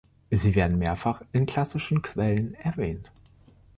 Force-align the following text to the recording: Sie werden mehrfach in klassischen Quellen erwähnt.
Sie 0.31 0.55
werden 0.55 0.79
mehrfach 0.79 1.21
in 1.31 1.45
klassischen 1.45 2.01
Quellen 2.01 2.55
erwähnt. 2.55 3.11